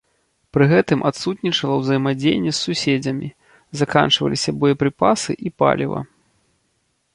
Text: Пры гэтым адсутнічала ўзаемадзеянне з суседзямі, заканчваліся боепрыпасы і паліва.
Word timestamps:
Пры 0.55 0.65
гэтым 0.71 0.99
адсутнічала 1.09 1.75
ўзаемадзеянне 1.81 2.51
з 2.55 2.57
суседзямі, 2.65 3.29
заканчваліся 3.83 4.57
боепрыпасы 4.63 5.31
і 5.49 5.55
паліва. 5.63 5.99